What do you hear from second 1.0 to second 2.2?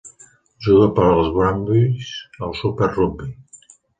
als Brumbies